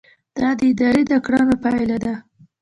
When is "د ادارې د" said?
0.59-1.13